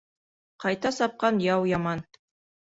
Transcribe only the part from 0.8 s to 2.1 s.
сапҡан яу яман.